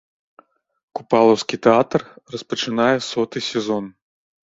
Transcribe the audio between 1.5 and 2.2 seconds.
тэатр